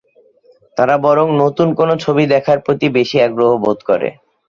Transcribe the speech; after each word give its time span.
তারা 0.77 0.95
বরং 1.05 1.27
নতুন 1.41 1.67
কোনো 1.79 1.93
ছবি 2.03 2.23
দেখার 2.33 2.57
প্রতি 2.65 2.87
বেশি 2.97 3.17
আগ্রহ 3.27 3.51
বোধ 3.63 3.79
করে। 3.89 4.09